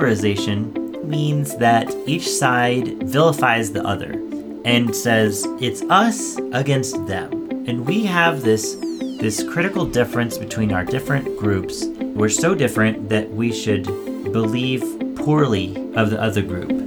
polarization 0.00 0.72
means 1.06 1.56
that 1.58 1.94
each 2.06 2.26
side 2.26 3.02
vilifies 3.02 3.70
the 3.72 3.86
other 3.86 4.12
and 4.64 4.96
says 4.96 5.46
it's 5.60 5.82
us 5.90 6.38
against 6.52 7.06
them. 7.06 7.50
And 7.66 7.86
we 7.86 8.06
have 8.06 8.40
this 8.40 8.76
this 9.20 9.42
critical 9.42 9.84
difference 9.84 10.38
between 10.38 10.72
our 10.72 10.86
different 10.86 11.26
groups. 11.36 11.84
We're 12.16 12.30
so 12.30 12.54
different 12.54 13.10
that 13.10 13.28
we 13.28 13.52
should 13.52 13.84
believe 14.32 14.80
poorly 15.16 15.76
of 15.94 16.08
the 16.08 16.18
other 16.18 16.40
group. 16.40 16.79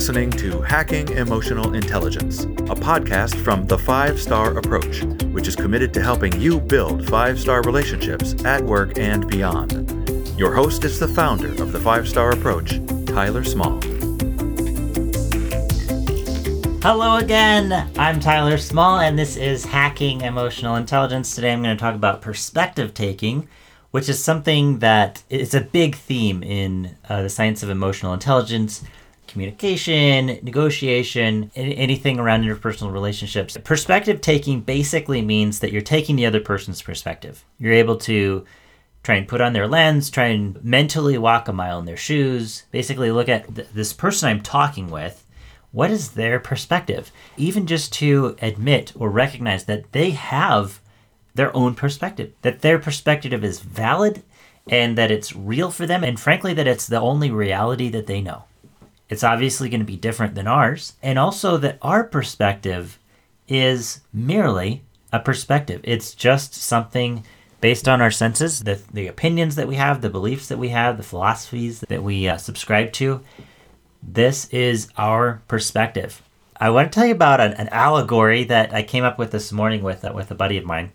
Listening 0.00 0.30
to 0.30 0.62
Hacking 0.62 1.10
Emotional 1.10 1.74
Intelligence, 1.74 2.44
a 2.44 2.74
podcast 2.74 3.34
from 3.44 3.66
the 3.66 3.76
Five 3.76 4.18
Star 4.18 4.56
Approach, 4.56 5.02
which 5.24 5.46
is 5.46 5.54
committed 5.54 5.92
to 5.92 6.00
helping 6.02 6.40
you 6.40 6.58
build 6.58 7.06
five 7.06 7.38
star 7.38 7.60
relationships 7.64 8.34
at 8.46 8.64
work 8.64 8.96
and 8.96 9.28
beyond. 9.28 9.90
Your 10.38 10.54
host 10.54 10.84
is 10.84 10.98
the 10.98 11.06
founder 11.06 11.48
of 11.62 11.72
the 11.72 11.78
Five 11.78 12.08
Star 12.08 12.30
Approach, 12.30 12.80
Tyler 13.04 13.44
Small. 13.44 13.78
Hello 16.80 17.16
again. 17.16 17.90
I'm 17.98 18.20
Tyler 18.20 18.56
Small, 18.56 19.00
and 19.00 19.18
this 19.18 19.36
is 19.36 19.66
Hacking 19.66 20.22
Emotional 20.22 20.76
Intelligence. 20.76 21.34
Today 21.34 21.52
I'm 21.52 21.62
going 21.62 21.76
to 21.76 21.80
talk 21.80 21.94
about 21.94 22.22
perspective 22.22 22.94
taking, 22.94 23.48
which 23.90 24.08
is 24.08 24.24
something 24.24 24.78
that 24.78 25.22
is 25.28 25.52
a 25.52 25.60
big 25.60 25.94
theme 25.94 26.42
in 26.42 26.96
uh, 27.06 27.20
the 27.20 27.28
science 27.28 27.62
of 27.62 27.68
emotional 27.68 28.14
intelligence, 28.14 28.82
communication, 29.30 30.26
negotiation, 30.42 31.50
anything 31.54 32.18
around 32.18 32.44
interpersonal 32.44 32.92
relationships. 32.92 33.56
Perspective 33.64 34.20
taking 34.20 34.60
basically 34.60 35.22
means 35.22 35.60
that 35.60 35.72
you're 35.72 35.82
taking 35.82 36.16
the 36.16 36.26
other 36.26 36.40
person's 36.40 36.82
perspective. 36.82 37.44
You're 37.58 37.72
able 37.72 37.96
to 37.98 38.44
try 39.02 39.14
and 39.14 39.28
put 39.28 39.40
on 39.40 39.52
their 39.52 39.66
lens, 39.66 40.10
try 40.10 40.26
and 40.26 40.62
mentally 40.62 41.16
walk 41.16 41.48
a 41.48 41.52
mile 41.52 41.78
in 41.78 41.86
their 41.86 41.96
shoes, 41.96 42.64
basically 42.70 43.10
look 43.10 43.28
at 43.28 43.54
th- 43.54 43.68
this 43.72 43.92
person 43.92 44.28
I'm 44.28 44.42
talking 44.42 44.90
with 44.90 45.24
what 45.72 45.90
is 45.90 46.12
their 46.12 46.40
perspective? 46.40 47.12
Even 47.36 47.66
just 47.66 47.92
to 47.94 48.36
admit 48.42 48.92
or 48.96 49.08
recognize 49.08 49.64
that 49.64 49.92
they 49.92 50.10
have 50.10 50.80
their 51.34 51.54
own 51.56 51.74
perspective, 51.74 52.32
that 52.42 52.60
their 52.60 52.78
perspective 52.78 53.44
is 53.44 53.60
valid 53.60 54.22
and 54.68 54.98
that 54.98 55.10
it's 55.10 55.34
real 55.34 55.70
for 55.70 55.86
them, 55.86 56.04
and 56.04 56.18
frankly, 56.18 56.52
that 56.54 56.66
it's 56.66 56.86
the 56.86 57.00
only 57.00 57.30
reality 57.30 57.88
that 57.88 58.06
they 58.06 58.20
know. 58.20 58.44
It's 59.10 59.24
obviously 59.24 59.68
going 59.68 59.80
to 59.80 59.84
be 59.86 59.96
different 59.96 60.34
than 60.34 60.46
ours, 60.46 60.94
and 61.02 61.18
also 61.18 61.56
that 61.58 61.78
our 61.82 62.04
perspective 62.04 62.98
is 63.48 64.00
merely 64.12 64.82
a 65.12 65.18
perspective. 65.18 65.80
It's 65.82 66.14
just 66.14 66.54
something 66.54 67.24
based 67.60 67.88
on 67.88 68.00
our 68.00 68.12
senses, 68.12 68.60
the, 68.62 68.80
the 68.92 69.08
opinions 69.08 69.56
that 69.56 69.68
we 69.68 69.74
have, 69.74 70.00
the 70.00 70.08
beliefs 70.08 70.48
that 70.48 70.58
we 70.58 70.68
have, 70.68 70.96
the 70.96 71.02
philosophies 71.02 71.80
that 71.80 72.02
we 72.02 72.28
uh, 72.28 72.36
subscribe 72.36 72.92
to. 72.92 73.20
This 74.02 74.48
is 74.50 74.88
our 74.96 75.42
perspective. 75.48 76.22
I 76.56 76.70
want 76.70 76.90
to 76.90 76.94
tell 76.94 77.06
you 77.06 77.14
about 77.14 77.40
an, 77.40 77.52
an 77.54 77.68
allegory 77.68 78.44
that 78.44 78.72
I 78.72 78.82
came 78.82 79.04
up 79.04 79.18
with 79.18 79.32
this 79.32 79.50
morning 79.50 79.82
with 79.82 80.04
uh, 80.04 80.12
with 80.14 80.30
a 80.30 80.34
buddy 80.34 80.56
of 80.56 80.64
mine. 80.64 80.92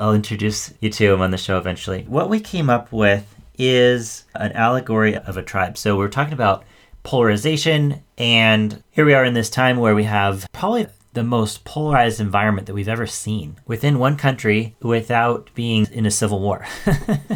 I'll 0.00 0.14
introduce 0.14 0.72
you 0.80 0.88
to 0.90 1.12
him 1.12 1.20
on 1.20 1.32
the 1.32 1.36
show 1.36 1.58
eventually. 1.58 2.04
What 2.04 2.30
we 2.30 2.40
came 2.40 2.70
up 2.70 2.90
with 2.92 3.34
is 3.58 4.24
an 4.34 4.52
allegory 4.52 5.16
of 5.16 5.36
a 5.36 5.42
tribe. 5.42 5.76
So 5.76 5.96
we're 5.96 6.08
talking 6.08 6.32
about 6.32 6.64
polarization, 7.02 8.02
and 8.18 8.82
here 8.90 9.04
we 9.04 9.14
are 9.14 9.24
in 9.24 9.34
this 9.34 9.50
time 9.50 9.78
where 9.78 9.94
we 9.94 10.04
have 10.04 10.46
probably 10.52 10.86
the 11.14 11.22
most 11.22 11.64
polarized 11.64 12.20
environment 12.20 12.66
that 12.66 12.74
we've 12.74 12.88
ever 12.88 13.06
seen 13.06 13.56
within 13.66 13.98
one 13.98 14.16
country 14.16 14.74
without 14.80 15.50
being 15.54 15.86
in 15.92 16.06
a 16.06 16.10
civil 16.10 16.40
war. 16.40 16.64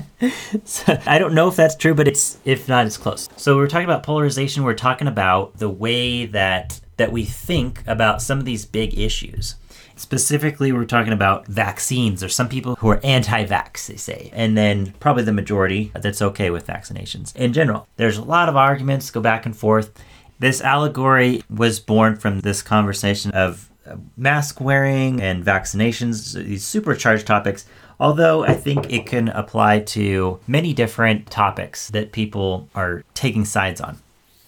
so, 0.64 0.98
I 1.06 1.18
don't 1.18 1.34
know 1.34 1.48
if 1.48 1.56
that's 1.56 1.76
true, 1.76 1.94
but 1.94 2.08
it's 2.08 2.38
if 2.44 2.68
not, 2.68 2.86
it's 2.86 2.96
close. 2.96 3.28
So 3.36 3.56
we're 3.56 3.68
talking 3.68 3.84
about 3.84 4.02
polarization. 4.02 4.64
We're 4.64 4.74
talking 4.74 5.08
about 5.08 5.58
the 5.58 5.68
way 5.68 6.26
that 6.26 6.80
that 6.96 7.12
we 7.12 7.24
think 7.24 7.82
about 7.86 8.22
some 8.22 8.38
of 8.38 8.44
these 8.44 8.64
big 8.64 8.98
issues. 8.98 9.56
Specifically, 9.96 10.72
we're 10.72 10.84
talking 10.84 11.12
about 11.12 11.46
vaccines. 11.46 12.20
There's 12.20 12.34
some 12.34 12.48
people 12.48 12.76
who 12.76 12.88
are 12.88 13.00
anti 13.02 13.46
vax, 13.46 13.86
they 13.86 13.96
say, 13.96 14.30
and 14.34 14.56
then 14.56 14.92
probably 15.00 15.22
the 15.22 15.32
majority 15.32 15.90
that's 15.94 16.20
okay 16.20 16.50
with 16.50 16.66
vaccinations 16.66 17.34
in 17.34 17.52
general. 17.54 17.88
There's 17.96 18.18
a 18.18 18.24
lot 18.24 18.48
of 18.48 18.56
arguments 18.56 19.10
go 19.10 19.20
back 19.20 19.46
and 19.46 19.56
forth. 19.56 19.92
This 20.38 20.60
allegory 20.60 21.42
was 21.48 21.80
born 21.80 22.16
from 22.16 22.40
this 22.40 22.60
conversation 22.60 23.30
of 23.30 23.70
mask 24.16 24.60
wearing 24.60 25.20
and 25.22 25.44
vaccinations, 25.44 26.34
these 26.34 26.64
supercharged 26.64 27.26
topics. 27.26 27.64
Although 27.98 28.44
I 28.44 28.52
think 28.52 28.92
it 28.92 29.06
can 29.06 29.28
apply 29.28 29.80
to 29.80 30.38
many 30.46 30.74
different 30.74 31.30
topics 31.30 31.88
that 31.90 32.12
people 32.12 32.68
are 32.74 33.02
taking 33.14 33.46
sides 33.46 33.80
on. 33.80 33.98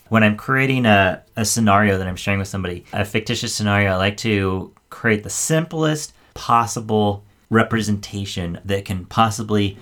When 0.08 0.22
I'm 0.22 0.36
creating 0.36 0.86
a, 0.86 1.22
a 1.36 1.44
scenario 1.44 1.98
that 1.98 2.06
I'm 2.06 2.16
sharing 2.16 2.38
with 2.38 2.48
somebody, 2.48 2.84
a 2.92 3.04
fictitious 3.04 3.54
scenario, 3.54 3.92
I 3.92 3.96
like 3.96 4.16
to 4.18 4.72
create 4.90 5.22
the 5.22 5.30
simplest 5.30 6.14
possible 6.34 7.24
representation 7.50 8.60
that 8.64 8.84
can 8.84 9.04
possibly 9.06 9.78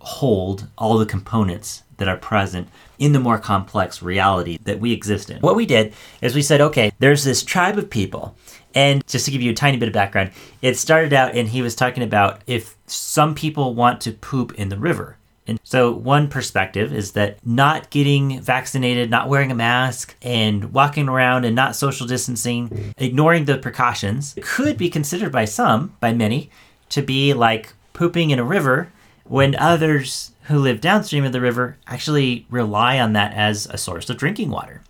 hold 0.00 0.68
all 0.78 0.98
the 0.98 1.06
components 1.06 1.82
that 1.96 2.08
are 2.08 2.16
present 2.16 2.68
in 2.98 3.12
the 3.12 3.20
more 3.20 3.38
complex 3.38 4.02
reality 4.02 4.58
that 4.64 4.80
we 4.80 4.92
exist 4.92 5.30
in. 5.30 5.40
What 5.40 5.56
we 5.56 5.66
did 5.66 5.92
is 6.20 6.34
we 6.34 6.42
said, 6.42 6.60
okay, 6.60 6.92
there's 6.98 7.24
this 7.24 7.42
tribe 7.42 7.78
of 7.78 7.90
people. 7.90 8.36
And 8.74 9.06
just 9.06 9.24
to 9.26 9.30
give 9.30 9.42
you 9.42 9.52
a 9.52 9.54
tiny 9.54 9.76
bit 9.76 9.88
of 9.88 9.94
background, 9.94 10.32
it 10.60 10.76
started 10.76 11.12
out 11.12 11.34
and 11.34 11.48
he 11.48 11.62
was 11.62 11.76
talking 11.76 12.02
about 12.02 12.42
if 12.46 12.76
some 12.86 13.34
people 13.34 13.74
want 13.74 14.00
to 14.02 14.12
poop 14.12 14.54
in 14.54 14.68
the 14.68 14.78
river. 14.78 15.16
And 15.46 15.60
so, 15.62 15.92
one 15.92 16.28
perspective 16.28 16.92
is 16.92 17.12
that 17.12 17.36
not 17.44 17.90
getting 17.90 18.40
vaccinated, 18.40 19.10
not 19.10 19.28
wearing 19.28 19.50
a 19.50 19.54
mask, 19.54 20.16
and 20.22 20.72
walking 20.72 21.06
around 21.06 21.44
and 21.44 21.54
not 21.54 21.76
social 21.76 22.06
distancing, 22.06 22.94
ignoring 22.96 23.44
the 23.44 23.58
precautions, 23.58 24.34
could 24.40 24.78
be 24.78 24.88
considered 24.88 25.32
by 25.32 25.44
some, 25.44 25.96
by 26.00 26.14
many, 26.14 26.50
to 26.88 27.02
be 27.02 27.34
like 27.34 27.74
pooping 27.92 28.30
in 28.30 28.38
a 28.38 28.44
river 28.44 28.90
when 29.24 29.54
others 29.56 30.32
who 30.44 30.58
live 30.58 30.80
downstream 30.80 31.24
of 31.24 31.32
the 31.32 31.40
river 31.40 31.76
actually 31.86 32.46
rely 32.50 32.98
on 32.98 33.12
that 33.14 33.34
as 33.34 33.66
a 33.66 33.78
source 33.78 34.08
of 34.08 34.16
drinking 34.16 34.50
water, 34.50 34.82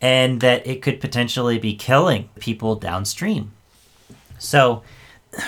and 0.00 0.40
that 0.42 0.66
it 0.66 0.82
could 0.82 1.00
potentially 1.00 1.58
be 1.58 1.74
killing 1.74 2.28
people 2.38 2.74
downstream. 2.74 3.52
So, 4.38 4.82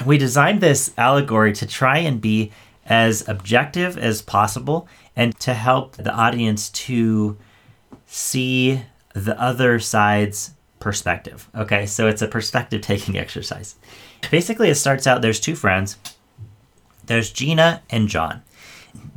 we 0.07 0.17
designed 0.17 0.61
this 0.61 0.93
allegory 0.97 1.53
to 1.55 1.67
try 1.67 1.99
and 1.99 2.21
be 2.21 2.51
as 2.89 3.29
objective 3.29 3.99
as 3.99 4.23
possible 4.23 4.89
and 5.15 5.39
to 5.41 5.55
help 5.55 5.97
the 5.97 6.13
audience 6.13 6.71
to 6.71 7.37
see 8.07 8.83
the 9.15 9.41
other 9.41 9.79
side's 9.79 10.55
perspective. 10.81 11.49
Okay, 11.55 11.87
so 11.87 12.09
it's 12.09 12.23
a 12.23 12.29
perspective 12.29 12.81
taking 12.81 13.17
exercise. 13.19 13.77
Basically, 14.31 14.71
it 14.71 14.77
starts 14.77 15.07
out 15.07 15.23
there's 15.23 15.41
two 15.41 15.55
friends. 15.55 15.97
There's 17.07 17.31
Gina 17.31 17.83
and 17.91 18.09
John. 18.09 18.43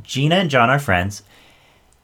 Gina 0.02 0.36
and 0.36 0.50
John 0.50 0.70
are 0.70 0.78
friends. 0.78 1.22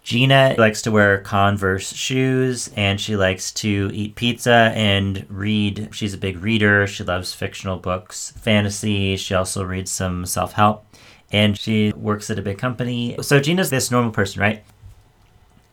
Gina 0.02 0.54
likes 0.56 0.80
to 0.82 0.90
wear 0.90 1.18
Converse 1.18 1.92
shoes 1.92 2.70
and 2.76 2.98
she 2.98 3.14
likes 3.14 3.52
to 3.52 3.90
eat 3.92 4.14
pizza 4.14 4.72
and 4.74 5.26
read. 5.28 5.90
She's 5.92 6.14
a 6.14 6.18
big 6.18 6.42
reader. 6.42 6.86
She 6.86 7.04
loves 7.04 7.34
fictional 7.34 7.76
books, 7.76 8.32
fantasy. 8.38 9.16
She 9.16 9.34
also 9.34 9.64
reads 9.64 9.90
some 9.90 10.24
self 10.24 10.52
help 10.52 10.87
and 11.32 11.58
she 11.58 11.92
works 11.92 12.30
at 12.30 12.38
a 12.38 12.42
big 12.42 12.58
company. 12.58 13.16
So 13.20 13.40
Gina's 13.40 13.70
this 13.70 13.90
normal 13.90 14.12
person, 14.12 14.40
right? 14.40 14.64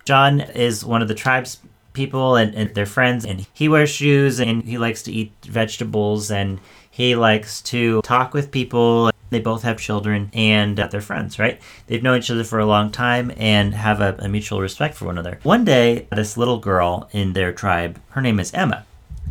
John 0.06 0.42
is 0.42 0.86
one 0.86 1.02
of 1.02 1.08
the 1.08 1.16
tribe's 1.16 1.60
people 1.94 2.36
and, 2.36 2.54
and 2.54 2.76
they're 2.76 2.86
friends 2.86 3.26
and 3.26 3.48
he 3.54 3.70
wears 3.70 3.90
shoes 3.90 4.40
and 4.40 4.64
he 4.64 4.78
likes 4.78 5.02
to 5.04 5.12
eat 5.12 5.32
vegetables 5.44 6.30
and 6.30 6.60
he 6.92 7.16
likes 7.16 7.62
to 7.62 8.02
talk 8.02 8.34
with 8.34 8.52
people 8.52 9.10
they 9.30 9.40
both 9.40 9.64
have 9.64 9.80
children 9.80 10.30
and 10.34 10.80
uh, 10.80 10.88
they're 10.88 11.02
friends, 11.02 11.40
right? 11.40 11.60
They've 11.88 12.04
known 12.04 12.20
each 12.20 12.32
other 12.32 12.44
for 12.44 12.60
a 12.60 12.66
long 12.66 12.92
time 12.92 13.34
and 13.38 13.74
have 13.74 14.00
a, 14.00 14.16
a 14.20 14.30
mutual 14.30 14.62
respect 14.62 14.96
for 14.96 15.06
one 15.06 15.18
another. 15.18 15.40
One 15.44 15.66
day, 15.66 16.08
this 16.12 16.38
little 16.38 16.60
girl 16.60 17.10
in 17.12 17.34
their 17.34 17.52
tribe, 17.52 18.00
her 18.10 18.22
name 18.22 18.40
is 18.40 18.54
Emma. 18.54 18.86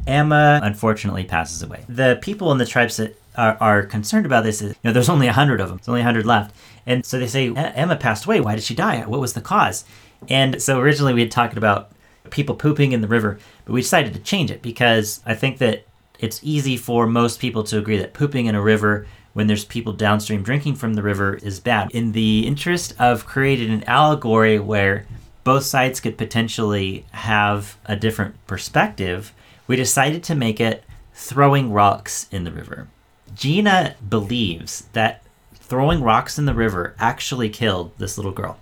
Emma 0.06 0.60
unfortunately 0.62 1.24
passes 1.24 1.62
away. 1.62 1.84
The 1.88 2.18
people 2.20 2.52
in 2.52 2.58
the 2.58 2.66
tribes 2.66 2.96
that 2.98 3.16
are, 3.36 3.56
are 3.60 3.82
concerned 3.84 4.26
about 4.26 4.44
this 4.44 4.62
is, 4.62 4.70
you 4.70 4.76
know, 4.84 4.92
there's 4.92 5.08
only 5.08 5.26
a 5.26 5.32
hundred 5.32 5.60
of 5.60 5.68
them. 5.68 5.78
There's 5.78 5.88
only 5.88 6.00
a 6.00 6.04
hundred 6.04 6.26
left. 6.26 6.54
And 6.86 7.04
so 7.04 7.18
they 7.18 7.26
say, 7.26 7.52
Emma 7.54 7.96
passed 7.96 8.24
away. 8.24 8.40
Why 8.40 8.54
did 8.54 8.64
she 8.64 8.74
die? 8.74 9.00
What 9.06 9.20
was 9.20 9.32
the 9.32 9.40
cause? 9.40 9.84
And 10.28 10.62
so 10.62 10.78
originally 10.78 11.14
we 11.14 11.20
had 11.20 11.30
talked 11.30 11.56
about 11.56 11.92
people 12.30 12.54
pooping 12.54 12.92
in 12.92 13.00
the 13.00 13.08
river, 13.08 13.38
but 13.64 13.72
we 13.72 13.80
decided 13.80 14.14
to 14.14 14.20
change 14.20 14.50
it 14.50 14.62
because 14.62 15.20
I 15.26 15.34
think 15.34 15.58
that 15.58 15.86
it's 16.18 16.40
easy 16.42 16.76
for 16.76 17.06
most 17.06 17.40
people 17.40 17.64
to 17.64 17.78
agree 17.78 17.98
that 17.98 18.14
pooping 18.14 18.46
in 18.46 18.54
a 18.54 18.62
river 18.62 19.06
when 19.32 19.46
there's 19.46 19.64
people 19.64 19.92
downstream 19.92 20.42
drinking 20.42 20.76
from 20.76 20.94
the 20.94 21.02
river 21.02 21.34
is 21.34 21.60
bad. 21.60 21.90
In 21.90 22.12
the 22.12 22.46
interest 22.46 22.94
of 22.98 23.26
creating 23.26 23.70
an 23.70 23.84
allegory 23.84 24.58
where 24.58 25.06
both 25.42 25.64
sides 25.64 26.00
could 26.00 26.16
potentially 26.16 27.04
have 27.10 27.76
a 27.84 27.96
different 27.96 28.34
perspective, 28.46 29.34
we 29.66 29.76
decided 29.76 30.22
to 30.24 30.34
make 30.34 30.60
it 30.60 30.84
throwing 31.12 31.72
rocks 31.72 32.28
in 32.30 32.44
the 32.44 32.52
river. 32.52 32.88
Gina 33.34 33.96
believes 34.08 34.88
that 34.92 35.22
throwing 35.54 36.02
rocks 36.02 36.38
in 36.38 36.44
the 36.44 36.54
river 36.54 36.94
actually 36.98 37.48
killed 37.48 37.96
this 37.98 38.18
little 38.18 38.32
girl. 38.32 38.58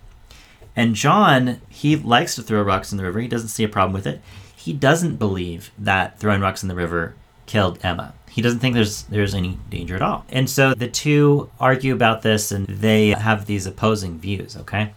And 0.74 0.94
John, 0.94 1.60
he 1.68 1.96
likes 1.96 2.34
to 2.36 2.42
throw 2.42 2.62
rocks 2.62 2.92
in 2.92 2.98
the 2.98 3.04
river. 3.04 3.20
He 3.20 3.28
doesn't 3.28 3.48
see 3.48 3.64
a 3.64 3.68
problem 3.68 3.92
with 3.92 4.06
it. 4.06 4.20
He 4.56 4.72
doesn't 4.72 5.16
believe 5.16 5.70
that 5.78 6.18
throwing 6.18 6.40
rocks 6.40 6.62
in 6.62 6.68
the 6.68 6.74
river 6.74 7.14
killed 7.46 7.78
Emma. 7.82 8.14
He 8.30 8.40
doesn't 8.40 8.60
think 8.60 8.74
there's 8.74 9.02
there's 9.04 9.34
any 9.34 9.58
danger 9.68 9.96
at 9.96 10.02
all. 10.02 10.24
And 10.30 10.48
so 10.48 10.72
the 10.72 10.88
two 10.88 11.50
argue 11.60 11.92
about 11.92 12.22
this 12.22 12.50
and 12.50 12.66
they 12.66 13.08
have 13.08 13.44
these 13.44 13.66
opposing 13.66 14.18
views, 14.18 14.56
okay? 14.56 14.94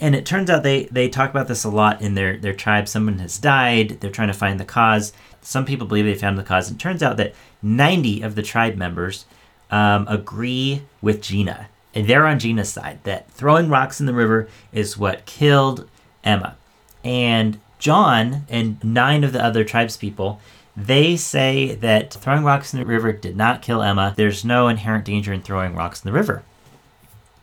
And 0.00 0.16
it 0.16 0.26
turns 0.26 0.50
out 0.50 0.64
they 0.64 0.86
they 0.86 1.08
talk 1.08 1.30
about 1.30 1.46
this 1.46 1.62
a 1.62 1.68
lot 1.70 2.02
in 2.02 2.14
their 2.14 2.38
their 2.38 2.54
tribe. 2.54 2.88
Someone 2.88 3.18
has 3.20 3.38
died, 3.38 4.00
they're 4.00 4.10
trying 4.10 4.28
to 4.28 4.34
find 4.34 4.58
the 4.58 4.64
cause. 4.64 5.12
Some 5.42 5.64
people 5.64 5.86
believe 5.86 6.04
they 6.04 6.14
found 6.14 6.38
the 6.38 6.42
cause. 6.42 6.68
And 6.68 6.78
it 6.78 6.82
turns 6.82 7.02
out 7.02 7.16
that 7.18 7.34
90 7.62 8.22
of 8.22 8.34
the 8.34 8.42
tribe 8.42 8.76
members 8.76 9.26
um, 9.70 10.06
agree 10.08 10.82
with 11.00 11.20
Gina. 11.20 11.68
And 11.94 12.06
they're 12.06 12.26
on 12.26 12.38
Gina's 12.38 12.72
side 12.72 13.00
that 13.04 13.30
throwing 13.30 13.68
rocks 13.68 14.00
in 14.00 14.06
the 14.06 14.14
river 14.14 14.48
is 14.72 14.96
what 14.96 15.26
killed 15.26 15.88
Emma. 16.24 16.56
And 17.04 17.58
John 17.78 18.46
and 18.48 18.82
nine 18.82 19.24
of 19.24 19.32
the 19.32 19.44
other 19.44 19.64
tribespeople 19.64 20.38
they 20.76 21.16
say 21.16 21.74
that 21.76 22.14
throwing 22.14 22.44
rocks 22.44 22.72
in 22.72 22.80
the 22.80 22.86
river 22.86 23.12
did 23.12 23.36
not 23.36 23.62
kill 23.62 23.82
Emma. 23.82 24.14
There's 24.16 24.44
no 24.44 24.68
inherent 24.68 25.04
danger 25.04 25.32
in 25.32 25.42
throwing 25.42 25.74
rocks 25.74 26.02
in 26.02 26.08
the 26.10 26.16
river. 26.16 26.42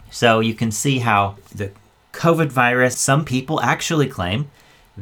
So 0.10 0.40
you 0.40 0.56
can 0.56 0.72
see 0.72 1.00
how 1.00 1.36
the 1.54 1.72
COVID 2.12 2.52
virus, 2.52 2.98
some 2.98 3.24
people 3.26 3.62
actually 3.62 4.08
claim 4.08 4.50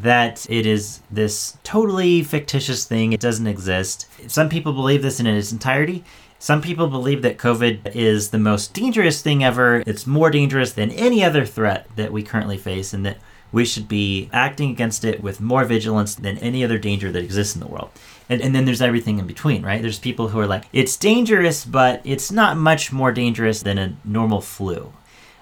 that 0.02 0.46
it 0.50 0.66
is 0.66 1.02
this 1.10 1.58
totally 1.64 2.24
fictitious 2.24 2.86
thing. 2.86 3.14
It 3.14 3.20
doesn't 3.20 3.48
exist. 3.48 4.08
Some 4.28 4.50
people 4.50 4.74
believe 4.74 5.02
this 5.02 5.20
in 5.20 5.28
its 5.28 5.52
entirety. 5.52 6.04
Some 6.40 6.62
people 6.62 6.88
believe 6.88 7.24
that 7.24 7.38
COVID 7.38 7.96
is 7.96 8.30
the 8.30 8.38
most 8.38 8.74
dangerous 8.74 9.22
thing 9.22 9.44
ever. 9.44 9.84
It's 9.88 10.06
more 10.06 10.30
dangerous 10.30 10.74
than 10.74 10.92
any 10.92 11.24
other 11.24 11.46
threat 11.46 11.88
that 11.96 12.12
we 12.12 12.22
currently 12.22 12.58
face, 12.58 12.94
and 12.94 13.06
that 13.06 13.18
we 13.52 13.66
should 13.66 13.88
be 13.88 14.30
acting 14.32 14.70
against 14.70 15.04
it 15.04 15.24
with 15.24 15.42
more 15.42 15.64
vigilance 15.64 16.14
than 16.16 16.38
any 16.40 16.64
other 16.64 16.78
danger 16.78 17.12
that 17.12 17.24
exists 17.24 17.56
in 17.56 17.62
the 17.62 17.68
world. 17.68 17.90
And, 18.30 18.42
and 18.42 18.54
then 18.54 18.66
there's 18.66 18.82
everything 18.82 19.20
in 19.20 19.26
between, 19.26 19.64
right? 19.64 19.82
There's 19.82 20.00
people 20.00 20.28
who 20.28 20.40
are 20.40 20.46
like, 20.46 20.66
it's 20.74 20.98
dangerous, 20.98 21.66
but 21.66 22.02
it's 22.04 22.32
not 22.32 22.58
much 22.58 22.92
more 22.92 23.12
dangerous 23.12 23.62
than 23.64 23.78
a 23.78 23.96
normal 24.04 24.42
flu, 24.42 24.94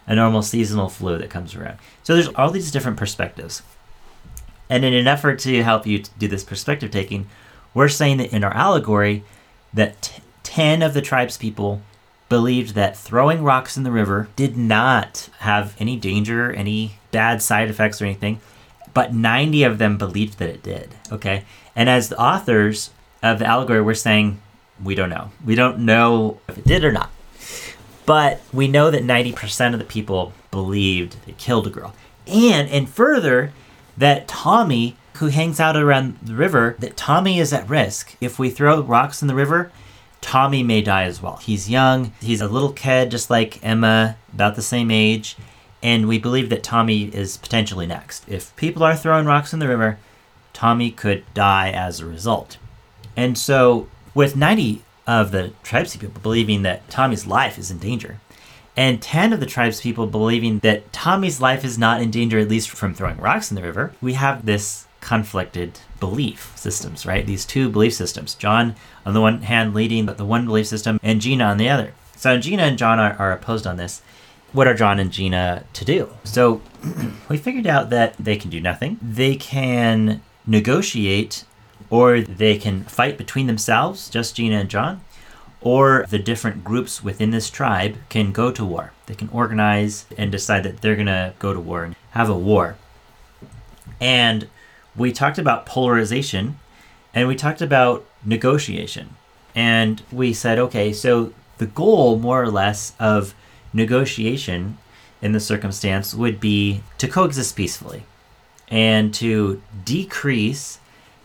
a 0.08 0.16
normal 0.16 0.44
seasonal 0.44 0.88
flu 0.88 1.18
that 1.18 1.30
comes 1.30 1.56
around. 1.56 1.80
So 2.04 2.14
there's 2.14 2.30
all 2.30 2.52
these 2.52 2.72
different 2.72 2.98
perspectives. 2.98 3.64
And 4.70 4.84
in 4.84 4.94
an 4.94 5.08
effort 5.08 5.40
to 5.40 5.64
help 5.64 5.86
you 5.86 6.00
to 6.00 6.12
do 6.18 6.28
this 6.28 6.44
perspective 6.44 6.92
taking, 6.92 7.28
we're 7.74 7.90
saying 7.90 8.18
that 8.18 8.34
in 8.34 8.44
our 8.44 8.54
allegory, 8.54 9.24
that 9.74 10.02
t- 10.02 10.22
10 10.44 10.82
of 10.82 10.94
the 10.94 11.02
tribe's 11.02 11.38
people 11.38 11.82
believed 12.30 12.74
that 12.74 12.98
throwing 12.98 13.44
rocks 13.44 13.78
in 13.78 13.84
the 13.84 13.92
river 13.92 14.30
did 14.36 14.58
not 14.58 15.30
have 15.40 15.76
any 15.80 15.96
danger, 15.96 16.52
any 16.52 16.98
bad 17.12 17.42
side 17.42 17.70
effects 17.70 18.02
or 18.02 18.06
anything, 18.06 18.40
but 18.94 19.14
90 19.14 19.64
of 19.64 19.78
them 19.78 19.98
believed 19.98 20.40
that 20.40 20.50
it 20.50 20.64
did. 20.64 20.96
Okay. 21.12 21.44
And 21.76 21.90
as 21.90 22.10
the 22.10 22.20
authors 22.20 22.92
of 23.22 23.40
the 23.40 23.46
allegory, 23.46 23.82
we're 23.82 23.94
saying 23.94 24.42
we 24.84 24.96
don't 24.96 25.10
know. 25.10 25.32
We 25.46 25.56
don't 25.56 25.80
know 25.80 26.40
if 26.48 26.58
it 26.58 26.66
did 26.66 26.84
or 26.84 26.92
not. 26.92 27.12
But 28.06 28.42
we 28.54 28.68
know 28.68 28.92
that 28.92 29.04
90% 29.04 29.74
of 29.74 29.80
the 29.80 29.86
people 29.86 30.34
believed 30.52 31.18
it 31.28 31.38
killed 31.38 31.68
a 31.68 31.70
girl. 31.70 31.94
And 32.28 32.70
and 32.70 32.90
further, 32.90 33.52
that 33.98 34.28
Tommy, 34.28 34.98
who 35.16 35.28
hangs 35.28 35.60
out 35.60 35.76
around 35.76 36.20
the 36.22 36.36
river, 36.36 36.76
that 36.80 36.98
Tommy 36.98 37.40
is 37.40 37.54
at 37.54 37.70
risk. 37.70 38.16
If 38.20 38.38
we 38.38 38.50
throw 38.50 38.82
rocks 38.82 39.22
in 39.22 39.28
the 39.28 39.36
river, 39.36 39.72
Tommy 40.22 40.64
may 40.64 40.82
die 40.82 41.04
as 41.04 41.22
well. 41.22 41.38
He's 41.38 41.70
young, 41.70 42.12
he's 42.20 42.42
a 42.42 42.48
little 42.48 42.74
kid, 42.74 43.12
just 43.12 43.30
like 43.30 43.64
Emma, 43.64 44.18
about 44.34 44.56
the 44.56 44.62
same 44.62 44.90
age, 44.90 45.38
and 45.84 46.08
we 46.08 46.18
believe 46.18 46.50
that 46.50 46.64
Tommy 46.64 47.04
is 47.04 47.38
potentially 47.38 47.86
next. 47.86 48.28
If 48.28 48.56
people 48.56 48.84
are 48.84 48.96
throwing 48.96 49.28
rocks 49.28 49.54
in 49.54 49.60
the 49.60 49.68
river, 49.68 50.00
Tommy 50.52 50.90
could 50.90 51.24
die 51.34 51.70
as 51.70 52.00
a 52.00 52.06
result. 52.06 52.58
And 53.16 53.38
so, 53.38 53.88
with 54.14 54.36
90 54.36 54.82
of 55.06 55.32
the 55.32 55.54
tribes 55.62 55.96
people 55.96 56.22
believing 56.22 56.64
that 56.64 56.90
Tommy's 56.90 57.28
life 57.28 57.60
is 57.60 57.70
in 57.70 57.78
danger, 57.78 58.20
and 58.78 59.02
10 59.02 59.34
of 59.34 59.40
the 59.40 59.46
tribes 59.46 59.82
people 59.82 60.08
believing 60.08 60.60
that 60.60 60.92
Tommy's 60.92 61.40
life 61.40 61.64
is 61.64 61.78
not 61.78 62.02
in 62.02 62.12
danger, 62.12 62.40
at 62.40 62.50
least 62.50 62.70
from 62.70 62.94
throwing 62.94 63.18
rocks 63.18 63.50
in 63.50 63.56
the 63.56 63.62
river, 63.62 63.94
we 64.02 64.14
have 64.14 64.46
this 64.46 64.88
conflicted 65.00 65.80
belief 66.00 66.52
systems, 66.56 67.06
right? 67.06 67.26
These 67.26 67.46
two 67.46 67.70
belief 67.70 67.94
systems. 67.94 68.36
John, 68.36 68.76
on 69.06 69.14
the 69.14 69.22
one 69.22 69.44
hand, 69.44 69.74
leading 69.74 70.06
the 70.08 70.26
one 70.26 70.46
belief 70.46 70.68
system, 70.68 71.00
and 71.04 71.22
Gina 71.22 71.46
on 71.46 71.58
the 71.58 71.70
other. 71.70 71.94
So 72.16 72.38
Gina 72.38 72.64
and 72.64 72.78
John 72.78 73.00
are, 73.00 73.14
are 73.14 73.32
opposed 73.32 73.68
on 73.68 73.78
this. 73.78 74.02
What 74.52 74.68
are 74.68 74.74
John 74.74 75.00
and 75.00 75.12
Gina 75.12 75.64
to 75.74 75.86
do? 75.86 76.10
So 76.24 76.62
we 77.30 77.38
figured 77.38 77.68
out 77.68 77.90
that 77.92 78.16
they 78.18 78.36
can 78.36 78.50
do 78.50 78.60
nothing. 78.60 78.98
They 79.02 79.36
can 79.36 80.22
negotiate 80.48 81.46
or 81.90 82.22
they 82.22 82.58
can 82.58 82.84
fight 82.84 83.18
between 83.18 83.48
themselves, 83.48 84.10
just 84.10 84.36
Gina 84.36 84.56
and 84.56 84.70
John, 84.70 85.02
or 85.66 86.06
the 86.12 86.20
different 86.20 86.64
groups 86.64 87.04
within 87.04 87.32
this 87.32 87.50
tribe 87.50 87.98
can 88.08 88.32
go 88.32 88.52
to 88.52 88.64
war. 88.64 88.94
They 89.08 89.16
can 89.16 89.30
organize 89.30 90.06
and 90.16 90.32
decide 90.32 90.62
that 90.64 90.82
they're 90.82 90.96
going 90.96 91.08
to 91.08 91.34
go 91.40 91.54
to 91.54 91.60
war 91.60 91.84
and 91.84 91.96
have 92.12 92.30
a 92.30 92.38
war. 92.38 92.76
And 94.00 94.48
we 94.96 95.12
talked 95.12 95.40
about 95.40 95.66
polarization 95.66 96.60
and 97.16 97.28
we 97.28 97.36
talked 97.36 97.64
about 97.64 98.06
negotiation. 98.24 99.16
And 99.56 100.04
we 100.12 100.34
said, 100.34 100.60
okay, 100.60 100.94
so 100.94 101.34
the 101.58 101.66
goal, 101.66 102.20
more 102.20 102.44
or 102.44 102.52
less, 102.52 102.94
of 103.00 103.34
negotiation 103.74 104.78
in 105.20 105.32
the 105.32 105.40
circumstance 105.40 106.14
would 106.14 106.40
be 106.40 106.84
to 107.00 107.08
coexist 107.08 107.56
peacefully 107.56 108.04
and 108.68 109.14
to 109.16 109.62
decrease 109.84 110.80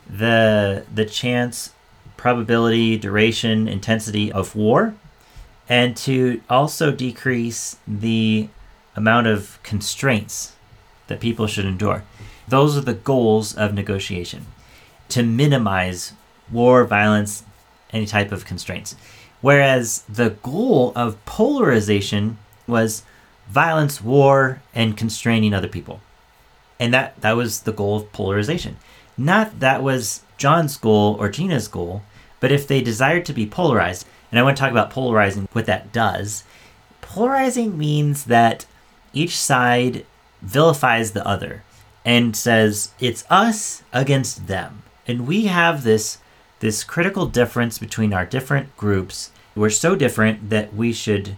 the 0.09 0.85
the 0.93 1.05
chance 1.05 1.73
probability 2.21 2.99
duration 2.99 3.67
intensity 3.67 4.31
of 4.31 4.55
war 4.55 4.95
and 5.71 5.97
to 5.97 6.39
also 6.51 6.93
decrease 6.93 7.79
the 7.89 8.47
amount 8.95 9.27
of 9.27 9.59
constraints 9.63 10.55
that 11.07 11.19
people 11.19 11.47
should 11.47 11.65
endure. 11.65 12.05
Those 12.47 12.77
are 12.77 12.83
the 12.83 12.93
goals 12.93 13.57
of 13.57 13.73
negotiation 13.73 14.45
to 15.09 15.23
minimize 15.23 16.13
war 16.53 16.85
violence 16.85 17.43
any 17.91 18.05
type 18.05 18.33
of 18.33 18.45
constraints. 18.45 18.97
Whereas 19.41 20.03
the 20.03 20.31
goal 20.43 20.93
of 20.95 21.25
polarization 21.25 22.37
was 22.67 23.03
violence 23.49 24.03
war 24.03 24.61
and 24.75 24.95
constraining 24.95 25.55
other 25.55 25.69
people. 25.69 26.03
And 26.79 26.93
that 26.93 27.19
that 27.23 27.33
was 27.33 27.63
the 27.63 27.73
goal 27.73 27.97
of 27.97 28.13
polarization. 28.13 28.77
Not 29.17 29.61
that 29.61 29.83
was 29.83 30.23
John's 30.37 30.77
goal 30.77 31.17
or 31.19 31.31
Gina's 31.31 31.69
goal, 31.69 32.03
but 32.41 32.53
if 32.53 32.67
they 32.67 32.81
desire 32.81 33.21
to 33.21 33.33
be 33.33 33.47
polarized, 33.47 34.07
and 34.31 34.39
I 34.39 34.43
want 34.43 34.57
to 34.57 34.61
talk 34.61 34.71
about 34.71 34.91
polarizing, 34.91 35.49
what 35.53 35.67
that 35.67 35.93
does. 35.93 36.45
Polarizing 37.01 37.77
means 37.77 38.25
that 38.25 38.67
each 39.13 39.37
side 39.37 40.07
vilifies 40.43 41.13
the 41.13 41.27
other 41.27 41.63
and 42.05 42.35
says 42.37 42.93
it's 42.99 43.25
us 43.29 43.83
against 43.93 44.47
them. 44.47 44.83
And 45.07 45.27
we 45.27 45.47
have 45.47 45.83
this 45.83 46.19
this 46.61 46.85
critical 46.85 47.25
difference 47.27 47.79
between 47.79 48.13
our 48.13 48.27
different 48.27 48.77
groups. 48.77 49.33
We're 49.57 49.71
so 49.71 49.97
different 49.97 50.51
that 50.51 50.75
we 50.75 50.93
should 50.93 51.37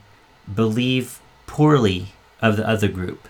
believe 0.53 1.21
poorly 1.47 2.09
of 2.41 2.57
the 2.57 2.69
other 2.69 2.89
group 2.89 3.29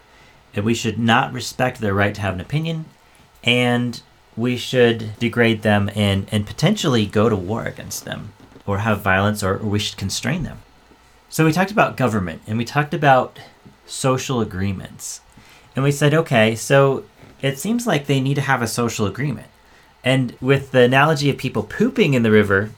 that 0.53 0.65
we 0.65 0.75
should 0.75 0.99
not 0.99 1.33
respect 1.33 1.81
their 1.81 1.95
right 1.95 2.15
to 2.15 2.21
have 2.21 2.35
an 2.35 2.41
opinion, 2.41 2.85
and 3.43 4.03
we 4.37 4.57
should 4.57 5.19
degrade 5.19 5.63
them 5.63 5.91
and, 5.95 6.27
and 6.33 6.47
potentially 6.47 7.07
go 7.07 7.29
to 7.29 7.37
war 7.37 7.65
against 7.65 8.05
them 8.05 8.33
or 8.67 8.79
have 8.79 9.01
violence 9.01 9.43
or, 9.43 9.55
or 9.55 9.67
we 9.67 9.79
should 9.79 9.99
constrain 9.99 10.43
them. 10.43 10.61
So 11.29 11.45
we 11.45 11.53
talked 11.53 11.71
about 11.71 11.97
government 11.97 12.43
and 12.47 12.59
we 12.59 12.65
talked 12.65 12.95
about 12.95 13.39
social 13.87 14.41
agreements. 14.41 15.21
And 15.75 15.85
we 15.85 15.93
said, 15.93 16.15
okay, 16.15 16.55
so 16.55 17.05
it 17.41 17.59
seems 17.59 17.87
like 17.87 18.07
they 18.07 18.21
need 18.21 18.35
to 18.35 18.43
have 18.43 18.63
a 18.63 18.67
social 18.67 19.07
agreement. 19.07 19.49
And 20.05 20.37
with 20.41 20.73
the 20.73 20.81
analogy 20.81 21.31
of 21.31 21.39
people 21.39 21.63
pooping 21.63 22.15
in 22.15 22.23
the 22.23 22.31
river, 22.31 22.71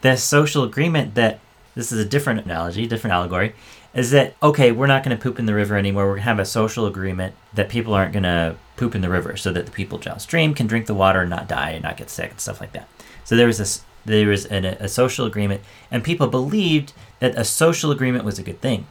the 0.00 0.16
social 0.16 0.64
agreement 0.64 1.14
that 1.14 1.40
this 1.74 1.92
is 1.92 2.04
a 2.04 2.08
different 2.08 2.44
analogy, 2.44 2.86
different 2.86 3.14
allegory, 3.14 3.54
is 3.94 4.10
that 4.10 4.34
okay 4.42 4.72
we're 4.72 4.86
not 4.86 5.04
going 5.04 5.16
to 5.16 5.22
poop 5.22 5.38
in 5.38 5.46
the 5.46 5.54
river 5.54 5.76
anymore 5.76 6.04
we're 6.04 6.12
going 6.12 6.22
to 6.22 6.28
have 6.28 6.38
a 6.38 6.44
social 6.44 6.86
agreement 6.86 7.34
that 7.52 7.68
people 7.68 7.94
aren't 7.94 8.12
going 8.12 8.22
to 8.22 8.56
poop 8.82 8.96
in 8.96 9.00
the 9.00 9.08
river 9.08 9.36
so 9.36 9.52
that 9.52 9.64
the 9.64 9.70
people 9.70 9.96
downstream 9.96 10.54
can 10.54 10.66
drink 10.66 10.86
the 10.86 10.94
water 10.94 11.20
and 11.20 11.30
not 11.30 11.46
die 11.46 11.70
and 11.70 11.84
not 11.84 11.96
get 11.96 12.10
sick 12.10 12.32
and 12.32 12.40
stuff 12.40 12.60
like 12.60 12.72
that. 12.72 12.88
So 13.22 13.36
there 13.36 13.46
was 13.46 13.58
this 13.58 13.82
there 14.04 14.26
was 14.26 14.46
an, 14.46 14.64
a 14.64 14.88
social 14.88 15.24
agreement 15.24 15.60
and 15.88 16.02
people 16.02 16.26
believed 16.26 16.92
that 17.20 17.38
a 17.38 17.44
social 17.44 17.92
agreement 17.92 18.24
was 18.24 18.40
a 18.40 18.42
good 18.42 18.60
thing. 18.60 18.88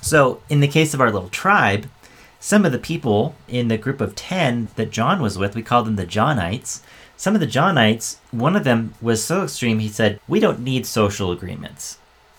So 0.00 0.40
in 0.48 0.60
the 0.60 0.68
case 0.68 0.94
of 0.94 1.00
our 1.02 1.10
little 1.10 1.28
tribe 1.28 1.90
some 2.40 2.64
of 2.64 2.72
the 2.72 2.78
people 2.78 3.34
in 3.48 3.68
the 3.68 3.76
group 3.76 4.00
of 4.00 4.14
10 4.14 4.68
that 4.76 4.90
john 4.90 5.20
was 5.20 5.36
with 5.36 5.54
we 5.54 5.62
called 5.62 5.86
them 5.86 5.96
the 5.96 6.06
johnites 6.06 6.80
some 7.16 7.34
of 7.34 7.40
the 7.40 7.46
johnites 7.46 8.16
one 8.30 8.54
of 8.56 8.64
them 8.64 8.94
was 9.00 9.22
so 9.22 9.44
extreme 9.44 9.78
he 9.78 9.88
said 9.88 10.20
we 10.26 10.40
don't 10.40 10.60
need 10.60 10.86
social 10.86 11.30
agreements. 11.32 11.98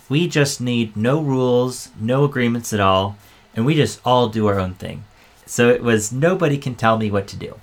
We 0.09 0.27
just 0.27 0.61
need 0.61 0.95
no 0.95 1.21
rules, 1.21 1.89
no 1.99 2.23
agreements 2.23 2.71
at 2.71 2.79
all, 2.79 3.17
and 3.53 3.65
we 3.65 3.75
just 3.75 3.99
all 4.05 4.29
do 4.29 4.47
our 4.47 4.59
own 4.59 4.75
thing. 4.75 5.03
So 5.47 5.69
it 5.69 5.81
was 5.81 6.11
nobody 6.11 6.57
can 6.57 6.75
tell 6.75 6.97
me 6.97 7.09
what 7.09 7.27
to 7.27 7.35
do. 7.35 7.59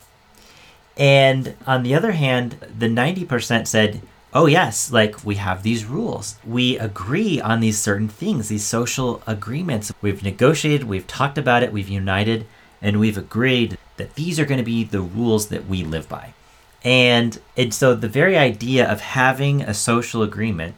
And 0.97 1.55
on 1.67 1.83
the 1.83 1.95
other 1.95 2.13
hand, 2.13 2.57
the 2.77 2.87
90% 2.87 3.67
said, 3.67 4.01
oh, 4.33 4.47
yes, 4.47 4.91
like 4.91 5.25
we 5.25 5.37
have 5.37 5.63
these 5.63 5.85
rules. 5.85 6.37
We 6.45 6.79
agree 6.79 7.41
on 7.41 7.61
these 7.61 7.79
certain 7.79 8.09
things, 8.09 8.49
these 8.49 8.65
social 8.65 9.23
agreements. 9.27 9.93
We've 10.03 10.23
negotiated, 10.23 10.89
we've 10.89 11.07
talked 11.07 11.39
about 11.39 11.63
it, 11.63 11.73
we've 11.73 11.89
united, 11.89 12.47
and 12.83 12.99
we've 12.99 13.19
agreed 13.19 13.79
that 13.97 14.15
these 14.15 14.41
are 14.41 14.45
going 14.45 14.59
to 14.59 14.65
be 14.65 14.83
the 14.83 15.01
rules 15.01 15.49
that 15.49 15.67
we 15.67 15.85
live 15.85 16.09
by. 16.09 16.35
And, 16.83 17.41
and 17.57 17.73
so 17.73 17.95
the 17.95 18.09
very 18.09 18.37
idea 18.37 18.91
of 18.91 19.01
having 19.01 19.63
a 19.63 19.73
social 19.73 20.23
agreement, 20.23 20.75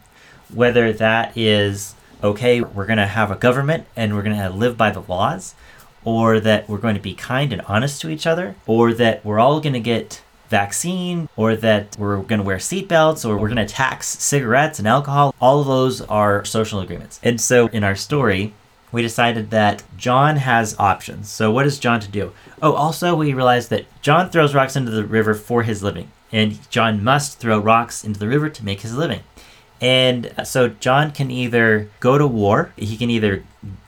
whether 0.53 0.93
that 0.93 1.35
is, 1.35 1.95
okay, 2.23 2.61
we're 2.61 2.85
going 2.85 2.97
to 2.97 3.07
have 3.07 3.31
a 3.31 3.35
government 3.35 3.85
and 3.95 4.15
we're 4.15 4.23
going 4.23 4.37
to 4.37 4.49
live 4.49 4.77
by 4.77 4.91
the 4.91 5.01
laws, 5.01 5.55
or 6.03 6.39
that 6.39 6.67
we're 6.69 6.77
going 6.77 6.95
to 6.95 7.01
be 7.01 7.13
kind 7.13 7.51
and 7.51 7.61
honest 7.63 8.01
to 8.01 8.09
each 8.09 8.25
other, 8.25 8.55
or 8.65 8.93
that 8.93 9.23
we're 9.25 9.39
all 9.39 9.59
going 9.59 9.73
to 9.73 9.79
get 9.79 10.21
vaccine, 10.49 11.27
or 11.35 11.55
that 11.55 11.95
we're 11.99 12.21
going 12.21 12.39
to 12.39 12.45
wear 12.45 12.57
seatbelts, 12.57 13.27
or 13.27 13.37
we're 13.37 13.49
going 13.49 13.57
to 13.57 13.73
tax 13.73 14.07
cigarettes 14.07 14.79
and 14.79 14.87
alcohol. 14.87 15.35
All 15.41 15.59
of 15.59 15.67
those 15.67 16.01
are 16.01 16.45
social 16.45 16.79
agreements. 16.79 17.19
And 17.21 17.41
so 17.41 17.67
in 17.67 17.83
our 17.83 17.95
story, 17.95 18.53
we 18.91 19.01
decided 19.01 19.49
that 19.49 19.83
John 19.97 20.37
has 20.37 20.79
options. 20.79 21.29
So 21.29 21.51
what 21.51 21.65
is 21.65 21.79
John 21.79 21.99
to 21.99 22.07
do? 22.07 22.31
Oh, 22.61 22.73
also 22.73 23.15
we 23.15 23.33
realized 23.33 23.69
that 23.71 23.85
John 24.01 24.29
throws 24.29 24.55
rocks 24.55 24.77
into 24.77 24.91
the 24.91 25.05
river 25.05 25.33
for 25.33 25.63
his 25.63 25.83
living, 25.83 26.11
and 26.31 26.69
John 26.69 27.03
must 27.03 27.39
throw 27.39 27.59
rocks 27.59 28.05
into 28.05 28.19
the 28.19 28.29
river 28.29 28.49
to 28.49 28.65
make 28.65 28.81
his 28.81 28.95
living. 28.95 29.21
And 29.81 30.33
uh, 30.37 30.43
so 30.43 30.69
John 30.69 31.11
can 31.11 31.29
either 31.29 31.89
go 31.99 32.17
to 32.17 32.27
war, 32.27 32.73
he 32.75 32.97
can 32.97 33.09
either 33.09 33.43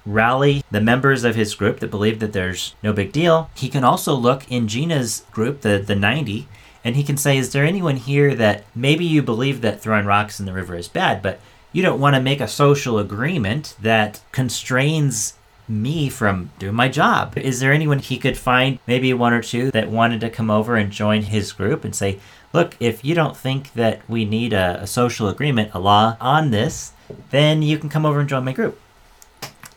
rally 0.05 0.63
the 0.71 0.81
members 0.81 1.23
of 1.23 1.35
his 1.35 1.55
group 1.55 1.79
that 1.79 1.91
believe 1.91 2.19
that 2.19 2.33
there's 2.33 2.75
no 2.83 2.93
big 2.93 3.11
deal. 3.11 3.49
He 3.55 3.69
can 3.69 3.83
also 3.83 4.13
look 4.13 4.49
in 4.51 4.67
Gina's 4.67 5.25
group, 5.31 5.61
the, 5.61 5.77
the 5.77 5.95
90, 5.95 6.47
and 6.83 6.95
he 6.95 7.03
can 7.03 7.17
say, 7.17 7.37
Is 7.37 7.51
there 7.51 7.65
anyone 7.65 7.97
here 7.97 8.35
that 8.35 8.63
maybe 8.75 9.05
you 9.05 9.21
believe 9.21 9.61
that 9.61 9.81
throwing 9.81 10.05
rocks 10.05 10.39
in 10.39 10.45
the 10.45 10.53
river 10.53 10.75
is 10.75 10.87
bad, 10.87 11.21
but 11.21 11.39
you 11.71 11.83
don't 11.83 11.99
want 11.99 12.15
to 12.15 12.21
make 12.21 12.41
a 12.41 12.47
social 12.47 12.97
agreement 12.97 13.75
that 13.81 14.21
constrains 14.31 15.35
me 15.67 16.09
from 16.09 16.51
doing 16.57 16.75
my 16.75 16.87
job? 16.87 17.37
Is 17.37 17.59
there 17.59 17.73
anyone 17.73 17.99
he 17.99 18.17
could 18.17 18.37
find, 18.37 18.79
maybe 18.87 19.13
one 19.13 19.33
or 19.33 19.41
two, 19.41 19.71
that 19.71 19.89
wanted 19.89 20.21
to 20.21 20.29
come 20.29 20.49
over 20.49 20.75
and 20.75 20.91
join 20.91 21.23
his 21.23 21.51
group 21.51 21.85
and 21.85 21.95
say, 21.95 22.19
Look, 22.51 22.75
if 22.79 23.05
you 23.05 23.13
don't 23.13 23.37
think 23.37 23.73
that 23.73 24.01
we 24.09 24.25
need 24.25 24.53
a, 24.53 24.81
a 24.81 24.87
social 24.87 25.27
agreement, 25.27 25.71
a 25.73 25.79
law 25.79 26.17
on 26.19 26.49
this, 26.49 26.93
then 27.29 27.61
you 27.61 27.77
can 27.77 27.89
come 27.89 28.05
over 28.05 28.19
and 28.19 28.29
join 28.29 28.43
my 28.43 28.53
group. 28.53 28.79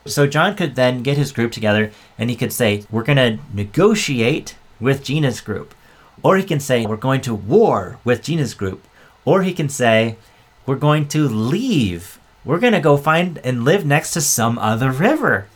So 0.05 0.27
John 0.27 0.55
could 0.55 0.75
then 0.75 1.03
get 1.03 1.17
his 1.17 1.31
group 1.31 1.51
together 1.51 1.91
and 2.17 2.29
he 2.29 2.35
could 2.35 2.51
say, 2.51 2.85
We're 2.91 3.03
going 3.03 3.17
to 3.17 3.39
negotiate 3.53 4.55
with 4.79 5.03
Gina's 5.03 5.39
group. 5.39 5.73
Or 6.21 6.37
he 6.37 6.43
can 6.43 6.59
say, 6.59 6.85
We're 6.85 6.97
going 6.97 7.21
to 7.21 7.35
war 7.35 7.99
with 8.03 8.23
Gina's 8.23 8.53
group. 8.53 8.85
Or 9.23 9.43
he 9.43 9.53
can 9.53 9.69
say, 9.69 10.17
We're 10.65 10.75
going 10.75 11.07
to 11.09 11.27
leave. 11.27 12.19
We're 12.43 12.59
going 12.59 12.73
to 12.73 12.81
go 12.81 12.97
find 12.97 13.37
and 13.39 13.63
live 13.63 13.85
next 13.85 14.11
to 14.11 14.21
some 14.21 14.57
other 14.57 14.91
river. 14.91 15.47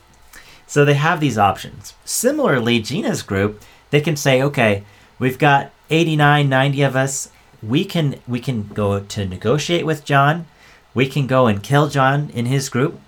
So 0.66 0.86
they 0.86 0.94
have 0.94 1.20
these 1.20 1.38
options. 1.38 1.94
Similarly, 2.06 2.80
Gina's 2.80 3.24
group, 3.24 3.62
they 3.90 4.02
can 4.02 4.16
say, 4.16 4.42
Okay, 4.42 4.84
we've 5.20 5.40
got 5.40 5.72
89, 5.90 6.50
90 6.50 6.82
of 6.82 6.96
us. 6.96 7.30
We 7.64 7.86
can 7.86 8.20
we 8.28 8.40
can 8.40 8.68
go 8.68 9.00
to 9.00 9.26
negotiate 9.26 9.86
with 9.86 10.06
John. 10.06 10.46
We 10.94 11.08
can 11.08 11.28
go 11.28 11.48
and 11.48 11.64
kill 11.64 11.90
John 11.90 12.30
in 12.32 12.46
his 12.46 12.70
group 12.70 13.00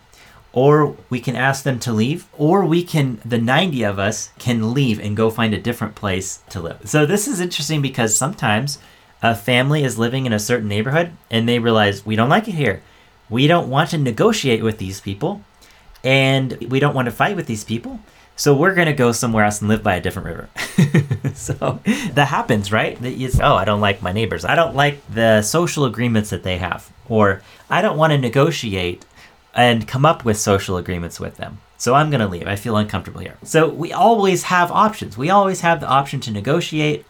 or 0.51 0.95
we 1.09 1.19
can 1.19 1.35
ask 1.35 1.63
them 1.63 1.79
to 1.79 1.93
leave, 1.93 2.27
or 2.37 2.65
we 2.65 2.83
can, 2.83 3.19
the 3.23 3.37
90 3.37 3.83
of 3.83 3.99
us 3.99 4.31
can 4.39 4.73
leave 4.73 4.99
and 4.99 5.15
go 5.15 5.29
find 5.29 5.53
a 5.53 5.61
different 5.61 5.95
place 5.95 6.41
to 6.49 6.59
live. 6.59 6.81
So 6.85 7.05
this 7.05 7.27
is 7.27 7.39
interesting 7.39 7.81
because 7.81 8.15
sometimes 8.15 8.79
a 9.21 9.35
family 9.35 9.83
is 9.83 9.99
living 9.99 10.25
in 10.25 10.33
a 10.33 10.39
certain 10.39 10.67
neighborhood 10.67 11.11
and 11.29 11.47
they 11.47 11.59
realize 11.59 12.05
we 12.05 12.15
don't 12.15 12.29
like 12.29 12.47
it 12.47 12.55
here. 12.55 12.81
We 13.29 13.45
don't 13.45 13.69
want 13.69 13.91
to 13.91 13.97
negotiate 13.97 14.63
with 14.63 14.79
these 14.79 15.01
people 15.01 15.43
and 16.03 16.53
we 16.69 16.79
don't 16.79 16.95
want 16.95 17.05
to 17.05 17.11
fight 17.11 17.35
with 17.35 17.45
these 17.45 17.63
people. 17.63 17.99
So 18.39 18.55
we're 18.55 18.73
going 18.73 18.87
to 18.87 18.93
go 18.93 19.11
somewhere 19.11 19.43
else 19.43 19.59
and 19.59 19.67
live 19.67 19.83
by 19.83 19.95
a 19.95 20.01
different 20.01 20.29
river. 20.29 20.49
so 21.35 21.81
that 22.13 22.29
happens, 22.29 22.71
right? 22.71 22.97
Oh, 23.41 23.55
I 23.55 23.65
don't 23.65 23.81
like 23.81 24.01
my 24.01 24.13
neighbors. 24.13 24.45
I 24.45 24.55
don't 24.55 24.77
like 24.77 25.05
the 25.13 25.41
social 25.41 25.83
agreements 25.83 26.29
that 26.29 26.43
they 26.43 26.57
have. 26.57 26.89
Or 27.09 27.41
I 27.69 27.81
don't 27.81 27.97
want 27.97 28.11
to 28.11 28.17
negotiate 28.17 29.03
and 29.53 29.85
come 29.85 30.05
up 30.05 30.23
with 30.23 30.37
social 30.37 30.77
agreements 30.77 31.19
with 31.19 31.35
them. 31.35 31.57
So 31.77 31.95
I'm 31.95 32.09
going 32.09 32.21
to 32.21 32.29
leave. 32.29 32.47
I 32.47 32.55
feel 32.55 32.77
uncomfortable 32.77 33.19
here. 33.19 33.37
So 33.43 33.67
we 33.67 33.91
always 33.91 34.43
have 34.43 34.71
options. 34.71 35.17
We 35.17 35.29
always 35.29 35.59
have 35.59 35.81
the 35.81 35.89
option 35.89 36.21
to 36.21 36.31
negotiate 36.31 37.05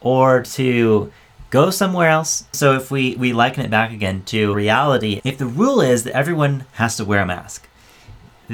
or 0.00 0.42
to 0.42 1.12
go 1.50 1.70
somewhere 1.70 2.08
else. 2.08 2.48
So 2.50 2.74
if 2.74 2.90
we, 2.90 3.14
we 3.14 3.32
liken 3.32 3.64
it 3.64 3.70
back 3.70 3.92
again 3.92 4.24
to 4.26 4.52
reality, 4.52 5.20
if 5.22 5.38
the 5.38 5.46
rule 5.46 5.80
is 5.80 6.02
that 6.02 6.16
everyone 6.16 6.64
has 6.72 6.96
to 6.96 7.04
wear 7.04 7.20
a 7.20 7.26
mask, 7.26 7.68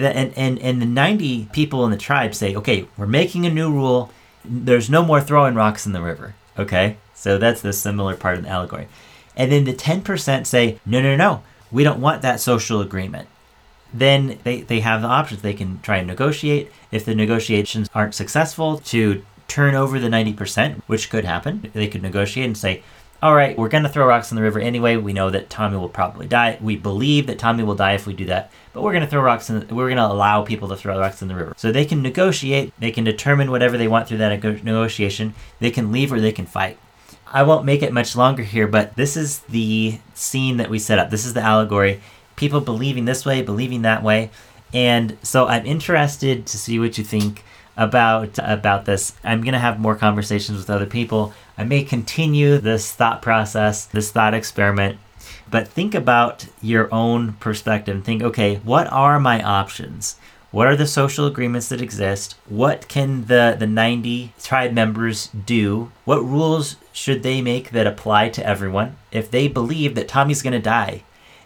and, 0.07 0.37
and, 0.37 0.59
and 0.59 0.83
the 0.83 0.87
90 0.87 1.49
people 1.52 1.85
in 1.85 1.90
the 1.90 1.97
tribe 1.97 2.35
say, 2.35 2.55
okay, 2.55 2.87
we're 2.97 3.07
making 3.07 3.47
a 3.47 3.50
new 3.50 3.73
rule. 3.73 4.11
There's 4.45 4.90
no 4.90 5.05
more 5.05 5.21
throwing 5.21 5.55
rocks 5.55 5.87
in 5.87 5.93
the 5.93 6.02
river. 6.02 6.35
Okay? 6.59 6.97
So 7.14 7.38
that's 7.38 7.61
the 7.61 7.73
similar 7.73 8.17
part 8.17 8.38
of 8.38 8.45
the 8.45 8.50
allegory. 8.50 8.88
And 9.37 9.52
then 9.52 9.64
the 9.64 9.75
10% 9.75 10.47
say, 10.47 10.81
no, 10.85 11.00
no, 11.00 11.17
no, 11.17 11.43
we 11.71 11.85
don't 11.85 12.00
want 12.00 12.23
that 12.23 12.40
social 12.40 12.81
agreement 12.81 13.28
then 13.93 14.38
they, 14.45 14.61
they 14.61 14.81
have 14.81 15.02
the 15.02 15.09
options. 15.09 15.43
They 15.43 15.55
can 15.55 15.81
try 15.81 15.99
and 15.99 16.07
negotiate. 16.07 16.71
If 16.90 17.05
the 17.05 17.14
negotiations 17.14 17.88
aren't 17.95 18.14
successful, 18.14 18.78
to 18.78 19.25
turn 19.47 19.75
over 19.75 19.99
the 19.99 20.09
90%, 20.09 20.83
which 20.87 21.09
could 21.09 21.25
happen. 21.25 21.71
They 21.73 21.88
could 21.88 22.02
negotiate 22.02 22.47
and 22.47 22.57
say, 22.57 22.83
all 23.21 23.35
right, 23.35 23.59
we're 23.59 23.69
going 23.69 23.83
to 23.83 23.89
throw 23.89 24.07
rocks 24.07 24.31
in 24.31 24.37
the 24.37 24.43
river 24.43 24.61
anyway. 24.61 24.97
We 24.97 25.13
know 25.13 25.29
that 25.31 25.51
Tommy 25.51 25.77
will 25.77 25.89
probably 25.89 26.29
die. 26.29 26.59
We 26.61 26.77
believe 26.77 27.27
that 27.27 27.39
Tommy 27.39 27.65
will 27.65 27.75
die 27.75 27.95
if 27.95 28.07
we 28.07 28.15
do 28.15 28.27
that, 28.27 28.53
but 28.73 28.83
we're 28.83 28.93
going 28.93 29.05
to 29.05 29.11
throw 29.11 29.23
rocks 29.23 29.51
in. 29.51 29.67
The, 29.67 29.75
we're 29.75 29.89
going 29.89 29.97
to 29.97 30.07
allow 30.07 30.45
people 30.45 30.69
to 30.69 30.77
throw 30.77 30.99
rocks 30.99 31.21
in 31.21 31.29
the 31.29 31.35
river. 31.35 31.53
So 31.57 31.73
they 31.73 31.85
can 31.85 32.01
negotiate. 32.01 32.73
They 32.79 32.93
can 32.93 33.05
determine 33.05 33.51
whatever 33.51 33.77
they 33.77 33.89
want 33.89 34.07
through 34.07 34.19
that 34.19 34.43
negotiation. 34.43 35.35
They 35.59 35.73
can 35.73 35.91
leave 35.91 36.13
or 36.13 36.21
they 36.21 36.33
can 36.33 36.47
fight. 36.47 36.79
I 37.27 37.43
won't 37.43 37.65
make 37.65 37.83
it 37.83 37.93
much 37.93 38.15
longer 38.15 38.43
here, 38.43 38.69
but 38.69 38.95
this 38.97 39.17
is 39.17 39.41
the 39.41 39.99
scene 40.15 40.57
that 40.59 40.71
we 40.71 40.79
set 40.79 40.99
up. 40.99 41.11
This 41.11 41.27
is 41.27 41.35
the 41.35 41.43
allegory 41.43 42.01
people 42.37 42.61
believing 42.61 43.05
this 43.05 43.27
way, 43.27 43.43
believing 43.43 43.83
that 43.83 44.03
way. 44.03 44.31
And 44.73 45.19
so 45.23 45.47
I'm 45.47 45.67
interested 45.67 46.47
to 46.47 46.57
see 46.57 46.79
what 46.79 46.97
you 46.97 47.05
think 47.05 47.45
about 47.77 48.39
about 48.39 48.85
this. 48.85 49.15
I'm 49.23 49.43
going 49.43 49.53
to 49.53 49.59
have 49.59 49.79
more 49.79 49.95
conversations 49.95 50.59
with 50.59 50.71
other 50.71 50.87
people. 50.87 51.33
I 51.59 51.65
may 51.65 51.83
continue 51.83 52.59
this 52.59 52.93
thought 52.93 53.21
process, 53.21 53.85
this 53.85 54.12
thought 54.12 54.33
experiment, 54.33 54.99
but 55.50 55.67
think 55.67 55.93
about 55.93 56.47
your 56.62 56.88
own 56.95 57.33
perspective. 57.35 58.05
Think, 58.05 58.23
okay, 58.23 58.57
what 58.62 58.87
are 58.93 59.19
my 59.19 59.43
options? 59.43 60.17
What 60.53 60.69
are 60.69 60.77
the 60.77 60.87
social 60.87 61.27
agreements 61.27 61.69
that 61.69 61.83
exist? 61.83 62.37
What 62.49 62.87
can 62.87 63.25
the, 63.27 63.57
the 63.59 63.67
90 63.67 64.33
tribe 64.41 64.73
members 64.73 65.27
do? 65.27 65.91
What 66.05 66.25
rules 66.25 66.77
should 66.93 67.25
they 67.25 67.43
make 67.43 67.73
that 67.73 67.88
apply 67.88 68.29
to 68.31 68.47
everyone? 68.47 68.97
If 69.11 69.29
they 69.29 69.49
believe 69.49 69.97
that 69.97 70.09
Tommy's 70.09 70.43
going 70.43 70.53
to 70.53 70.61
die, 70.61 71.03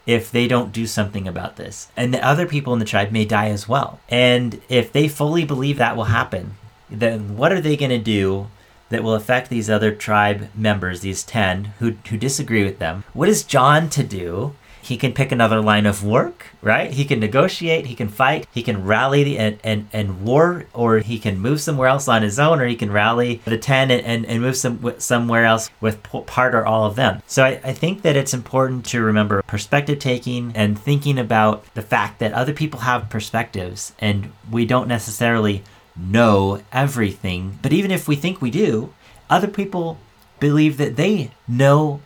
if 0.07 0.31
they 0.31 0.47
don't 0.47 0.73
do 0.73 0.87
something 0.87 1.27
about 1.27 1.57
this. 1.57 1.89
And 1.97 2.13
the 2.13 2.25
other 2.25 2.47
people 2.47 2.75
in 2.75 2.81
the 2.81 2.85
tribe 2.85 3.13
may 3.13 3.25
die 3.25 3.49
as 3.49 3.67
well. 3.67 3.99
And 4.09 4.61
if 4.69 4.93
they 4.93 5.09
fully 5.09 5.45
believe 5.45 5.79
that 5.79 5.97
will 5.97 6.05
happen, 6.05 6.57
then 6.91 7.37
what 7.37 7.51
are 7.51 7.61
they 7.61 7.77
going 7.77 7.91
to 7.91 7.99
do 7.99 8.49
that 8.93 9.03
will 9.03 9.15
affect 9.15 9.51
these 9.51 9.69
other 9.69 9.93
tribe 9.93 10.49
members, 10.55 11.01
these 11.01 11.25
10 11.25 11.65
who, 11.81 11.97
who 12.09 12.17
disagree 12.17 12.65
with 12.65 12.79
them? 12.79 13.05
What 13.13 13.29
is 13.29 13.43
John 13.43 13.91
to 13.91 14.05
do 14.05 14.55
he 14.83 14.97
can 14.97 15.13
pick 15.13 15.31
another 15.31 15.61
line 15.61 15.87
of 15.87 16.05
work, 16.05 16.49
right? 16.61 16.91
He 16.91 17.05
can 17.05 17.21
negotiate, 17.21 17.87
he 17.87 17.95
can 17.95 18.09
fight, 18.09 18.49
he 18.51 18.65
can 18.65 18.85
rally 18.85 19.39
and, 19.39 19.59
and, 19.63 19.89
and 19.93 20.23
war, 20.23 20.67
or 20.75 20.99
he 20.99 21.21
can 21.21 21.39
move 21.39 21.61
somewhere 21.61 21.87
else 21.87 22.09
on 22.09 22.23
his 22.23 22.39
own, 22.39 22.61
or 22.61 22.67
he 22.67 22.75
can 22.75 22.91
rally 22.91 23.41
the 23.45 23.57
10 23.57 23.93
and, 23.93 24.05
and, 24.05 24.27
and 24.27 24.43
move 24.43 24.57
some, 24.57 24.93
somewhere 24.99 25.45
else 25.45 25.71
with 25.81 26.03
part 26.03 26.55
or 26.55 26.67
all 26.67 26.85
of 26.85 26.97
them. 26.97 27.23
So 27.29 27.45
I, 27.45 27.61
I 27.63 27.73
think 27.73 28.03
that 28.03 28.17
it's 28.17 28.35
important 28.35 28.85
to 28.87 29.01
remember 29.01 29.43
perspective 29.43 30.01
taking 30.01 30.53
and 30.57 30.77
thinking 30.77 31.17
about 31.17 31.65
the 31.75 31.83
fact 31.83 32.19
that 32.19 32.33
other 32.33 32.53
people 32.53 32.81
have 32.81 33.09
perspectives 33.09 33.95
and 34.01 34.33
we 34.51 34.67
don't 34.67 34.89
necessarily 34.89 35.63
know 35.97 36.63
everything. 36.73 37.59
But 37.63 37.73
even 37.73 37.91
if 37.91 38.09
we 38.09 38.17
think 38.17 38.41
we 38.41 38.51
do, 38.51 38.93
other 39.29 39.49
people 39.49 39.99
believe 40.41 40.77
that 40.79 40.97
they 40.97 41.31
know 41.47 42.01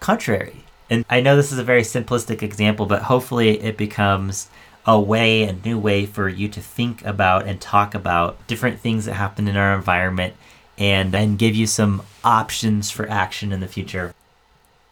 contrary. 0.00 0.64
And 0.90 1.04
I 1.08 1.20
know 1.20 1.36
this 1.36 1.52
is 1.52 1.58
a 1.58 1.64
very 1.64 1.82
simplistic 1.82 2.42
example, 2.42 2.86
but 2.86 3.02
hopefully 3.02 3.60
it 3.60 3.76
becomes 3.76 4.48
a 4.86 5.00
way, 5.00 5.44
a 5.44 5.52
new 5.52 5.78
way 5.78 6.06
for 6.06 6.28
you 6.28 6.48
to 6.48 6.60
think 6.60 7.04
about 7.04 7.46
and 7.46 7.60
talk 7.60 7.94
about 7.94 8.44
different 8.46 8.80
things 8.80 9.04
that 9.04 9.14
happen 9.14 9.46
in 9.46 9.56
our 9.56 9.74
environment 9.74 10.34
and 10.76 11.12
then 11.12 11.36
give 11.36 11.54
you 11.54 11.66
some 11.66 12.02
options 12.24 12.90
for 12.90 13.08
action 13.08 13.52
in 13.52 13.60
the 13.60 13.68
future. 13.68 14.14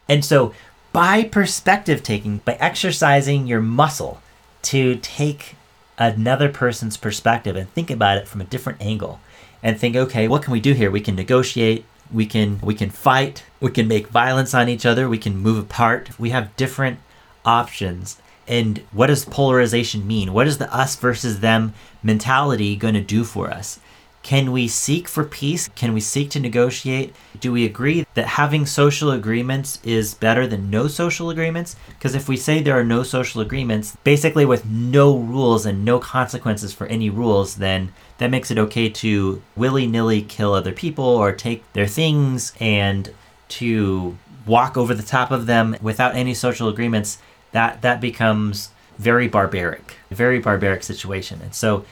And 0.08 0.24
so, 0.24 0.54
by 0.92 1.24
perspective 1.24 2.02
taking, 2.02 2.38
by 2.38 2.54
exercising 2.54 3.46
your 3.46 3.60
muscle, 3.60 4.20
to 4.62 4.96
take 4.96 5.56
another 6.00 6.48
person's 6.48 6.96
perspective 6.96 7.54
and 7.54 7.70
think 7.70 7.90
about 7.90 8.16
it 8.16 8.26
from 8.26 8.40
a 8.40 8.44
different 8.44 8.80
angle 8.80 9.20
and 9.62 9.78
think, 9.78 9.94
okay, 9.94 10.26
what 10.26 10.42
can 10.42 10.52
we 10.52 10.60
do 10.60 10.72
here? 10.72 10.90
We 10.90 11.02
can 11.02 11.14
negotiate, 11.14 11.84
we 12.10 12.26
can 12.26 12.58
we 12.62 12.74
can 12.74 12.90
fight, 12.90 13.44
we 13.60 13.70
can 13.70 13.86
make 13.86 14.08
violence 14.08 14.54
on 14.54 14.68
each 14.68 14.86
other, 14.86 15.08
we 15.08 15.18
can 15.18 15.36
move 15.36 15.58
apart. 15.58 16.18
We 16.18 16.30
have 16.30 16.56
different 16.56 16.98
options. 17.44 18.20
And 18.48 18.82
what 18.90 19.06
does 19.06 19.24
polarization 19.24 20.06
mean? 20.06 20.32
What 20.32 20.48
is 20.48 20.58
the 20.58 20.74
us 20.74 20.96
versus 20.96 21.40
them 21.40 21.74
mentality 22.02 22.74
going 22.74 22.94
to 22.94 23.00
do 23.00 23.22
for 23.22 23.50
us? 23.50 23.78
Can 24.22 24.52
we 24.52 24.68
seek 24.68 25.08
for 25.08 25.24
peace? 25.24 25.68
Can 25.68 25.94
we 25.94 26.00
seek 26.00 26.30
to 26.30 26.40
negotiate? 26.40 27.14
Do 27.40 27.52
we 27.52 27.64
agree 27.64 28.06
that 28.14 28.26
having 28.26 28.66
social 28.66 29.10
agreements 29.10 29.80
is 29.82 30.14
better 30.14 30.46
than 30.46 30.70
no 30.70 30.88
social 30.88 31.30
agreements? 31.30 31.74
Because 31.88 32.14
if 32.14 32.28
we 32.28 32.36
say 32.36 32.62
there 32.62 32.78
are 32.78 32.84
no 32.84 33.02
social 33.02 33.40
agreements, 33.40 33.96
basically 34.04 34.44
with 34.44 34.66
no 34.66 35.16
rules 35.16 35.64
and 35.64 35.84
no 35.84 35.98
consequences 35.98 36.72
for 36.72 36.86
any 36.86 37.08
rules, 37.08 37.56
then 37.56 37.92
that 38.18 38.30
makes 38.30 38.50
it 38.50 38.58
okay 38.58 38.88
to 38.90 39.42
willy 39.56 39.86
nilly 39.86 40.22
kill 40.22 40.52
other 40.52 40.72
people 40.72 41.04
or 41.04 41.32
take 41.32 41.70
their 41.72 41.86
things 41.86 42.52
and 42.60 43.12
to 43.48 44.16
walk 44.46 44.76
over 44.76 44.94
the 44.94 45.02
top 45.02 45.30
of 45.30 45.46
them 45.46 45.76
without 45.80 46.14
any 46.14 46.34
social 46.34 46.68
agreements. 46.68 47.18
That, 47.52 47.82
that 47.82 48.00
becomes 48.00 48.70
very 48.98 49.28
barbaric, 49.28 49.96
a 50.10 50.14
very 50.14 50.38
barbaric 50.38 50.84
situation. 50.84 51.40
And 51.42 51.54
so, 51.54 51.84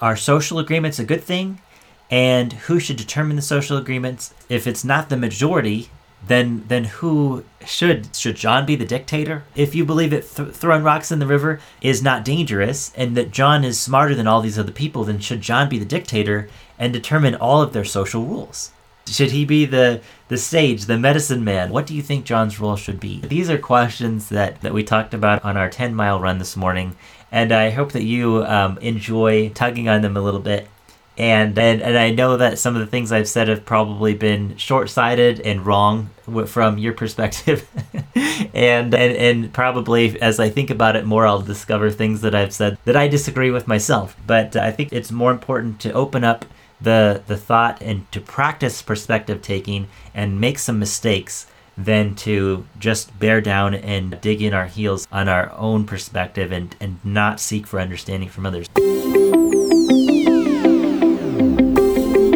are 0.00 0.16
social 0.16 0.58
agreements 0.58 0.98
a 0.98 1.04
good 1.04 1.22
thing? 1.22 1.60
And 2.12 2.52
who 2.52 2.78
should 2.78 2.96
determine 2.96 3.34
the 3.34 3.42
social 3.42 3.78
agreements 3.78 4.34
if 4.48 4.66
it's 4.66 4.84
not 4.84 5.08
the 5.08 5.16
majority 5.16 5.88
then 6.26 6.64
then 6.68 6.84
who 6.84 7.44
should 7.64 8.14
should 8.14 8.36
John 8.36 8.64
be 8.64 8.76
the 8.76 8.84
dictator? 8.84 9.44
If 9.56 9.74
you 9.74 9.84
believe 9.84 10.10
that 10.10 10.30
th- 10.30 10.50
throwing 10.50 10.84
rocks 10.84 11.10
in 11.10 11.18
the 11.18 11.26
river 11.26 11.60
is 11.80 12.02
not 12.02 12.24
dangerous 12.24 12.92
and 12.96 13.16
that 13.16 13.32
John 13.32 13.64
is 13.64 13.80
smarter 13.80 14.14
than 14.14 14.28
all 14.28 14.40
these 14.40 14.58
other 14.58 14.72
people, 14.72 15.04
then 15.04 15.18
should 15.18 15.40
John 15.40 15.68
be 15.68 15.78
the 15.78 15.84
dictator 15.84 16.48
and 16.78 16.92
determine 16.92 17.34
all 17.34 17.60
of 17.60 17.72
their 17.72 17.84
social 17.84 18.24
rules? 18.24 18.70
Should 19.08 19.32
he 19.32 19.44
be 19.44 19.64
the 19.64 20.00
the 20.28 20.38
sage, 20.38 20.84
the 20.84 20.96
medicine 20.96 21.42
man? 21.42 21.70
What 21.70 21.86
do 21.86 21.94
you 21.94 22.02
think 22.02 22.24
John's 22.24 22.60
role 22.60 22.76
should 22.76 23.00
be? 23.00 23.20
These 23.22 23.50
are 23.50 23.58
questions 23.58 24.28
that 24.28 24.60
that 24.60 24.74
we 24.74 24.84
talked 24.84 25.14
about 25.14 25.44
on 25.44 25.56
our 25.56 25.68
10 25.68 25.92
mile 25.92 26.20
run 26.20 26.38
this 26.38 26.56
morning, 26.56 26.94
and 27.32 27.50
I 27.50 27.70
hope 27.70 27.90
that 27.92 28.04
you 28.04 28.44
um, 28.44 28.78
enjoy 28.78 29.48
tugging 29.48 29.88
on 29.88 30.02
them 30.02 30.16
a 30.16 30.22
little 30.22 30.40
bit 30.40 30.68
and, 31.18 31.58
and 31.58 31.82
and 31.82 31.98
I 31.98 32.10
know 32.10 32.38
that 32.38 32.58
some 32.58 32.74
of 32.74 32.80
the 32.80 32.86
things 32.86 33.12
I've 33.12 33.28
said 33.28 33.48
have 33.48 33.64
probably 33.64 34.14
been 34.14 34.56
short-sighted 34.56 35.40
and 35.40 35.64
wrong 35.64 36.10
from 36.46 36.78
your 36.78 36.94
perspective, 36.94 37.68
and, 38.14 38.94
and 38.94 38.94
and 38.94 39.52
probably 39.52 40.20
as 40.22 40.40
I 40.40 40.48
think 40.48 40.70
about 40.70 40.96
it 40.96 41.04
more, 41.04 41.26
I'll 41.26 41.42
discover 41.42 41.90
things 41.90 42.22
that 42.22 42.34
I've 42.34 42.54
said 42.54 42.78
that 42.86 42.96
I 42.96 43.08
disagree 43.08 43.50
with 43.50 43.68
myself. 43.68 44.16
But 44.26 44.56
I 44.56 44.70
think 44.70 44.92
it's 44.92 45.12
more 45.12 45.30
important 45.30 45.80
to 45.80 45.92
open 45.92 46.24
up 46.24 46.46
the 46.80 47.22
the 47.26 47.36
thought 47.36 47.82
and 47.82 48.10
to 48.12 48.20
practice 48.20 48.80
perspective 48.80 49.42
taking 49.42 49.88
and 50.14 50.40
make 50.40 50.58
some 50.58 50.78
mistakes 50.78 51.46
than 51.76 52.14
to 52.14 52.66
just 52.78 53.18
bear 53.18 53.40
down 53.40 53.74
and 53.74 54.20
dig 54.20 54.42
in 54.42 54.52
our 54.52 54.66
heels 54.66 55.06
on 55.12 55.28
our 55.28 55.52
own 55.52 55.84
perspective 55.84 56.52
and 56.52 56.74
and 56.80 57.04
not 57.04 57.38
seek 57.38 57.66
for 57.66 57.78
understanding 57.78 58.28
from 58.28 58.46
others. 58.46 58.68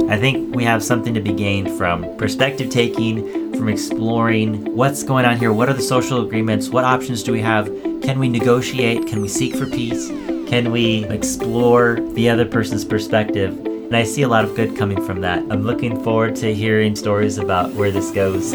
I 0.09 0.17
think 0.19 0.55
we 0.55 0.63
have 0.63 0.85
something 0.85 1.15
to 1.15 1.21
be 1.21 1.33
gained 1.33 1.77
from 1.77 2.17
perspective 2.17 2.71
taking, 2.71 3.53
from 3.55 3.69
exploring 3.69 4.77
what's 4.77 5.03
going 5.03 5.25
on 5.25 5.37
here, 5.37 5.53
what 5.53 5.69
are 5.69 5.73
the 5.73 5.83
social 5.83 6.25
agreements, 6.25 6.69
what 6.69 6.85
options 6.85 7.25
do 7.25 7.33
we 7.33 7.41
have, 7.41 7.67
can 8.03 8.21
we 8.21 8.29
negotiate, 8.29 9.09
can 9.09 9.21
we 9.21 9.27
seek 9.27 9.57
for 9.57 9.67
peace, 9.67 10.07
can 10.49 10.71
we 10.71 11.05
explore 11.07 11.99
the 12.13 12.29
other 12.29 12.45
person's 12.45 12.85
perspective. 12.85 13.59
And 13.67 13.97
I 13.97 14.05
see 14.05 14.23
a 14.23 14.29
lot 14.29 14.45
of 14.45 14.55
good 14.55 14.77
coming 14.77 15.05
from 15.05 15.23
that. 15.23 15.41
I'm 15.51 15.63
looking 15.63 16.01
forward 16.05 16.37
to 16.37 16.55
hearing 16.55 16.95
stories 16.95 17.39
about 17.39 17.73
where 17.73 17.91
this 17.91 18.13
goes. 18.13 18.53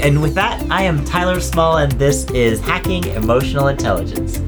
And 0.00 0.22
with 0.22 0.34
that, 0.36 0.64
I 0.70 0.82
am 0.82 1.04
Tyler 1.04 1.40
Small, 1.40 1.78
and 1.78 1.90
this 1.92 2.30
is 2.30 2.60
Hacking 2.60 3.06
Emotional 3.06 3.66
Intelligence. 3.66 4.38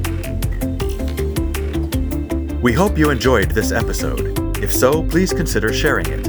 We 2.62 2.72
hope 2.72 2.98
you 2.98 3.10
enjoyed 3.10 3.52
this 3.52 3.70
episode. 3.70 4.35
If 4.66 4.72
so, 4.72 5.00
please 5.00 5.32
consider 5.32 5.72
sharing 5.72 6.06
it. 6.06 6.26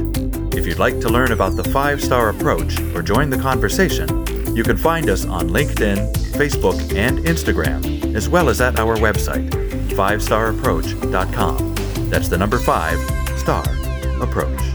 If 0.56 0.64
you'd 0.64 0.78
like 0.78 1.00
to 1.00 1.08
learn 1.08 1.32
about 1.32 1.56
the 1.56 1.64
five 1.64 2.00
star 2.00 2.28
approach 2.28 2.78
or 2.94 3.02
join 3.02 3.30
the 3.30 3.36
conversation, 3.36 4.06
you 4.54 4.62
can 4.62 4.76
find 4.76 5.10
us 5.10 5.24
on 5.24 5.48
LinkedIn, 5.48 6.14
Facebook, 6.36 6.78
and 6.94 7.18
Instagram, 7.18 8.14
as 8.14 8.28
well 8.28 8.48
as 8.48 8.60
at 8.60 8.78
our 8.78 8.94
website, 8.94 9.50
5starapproach.com. 9.90 12.10
That's 12.10 12.28
the 12.28 12.38
number 12.38 12.58
5 12.58 13.40
star 13.40 13.64
approach. 14.22 14.67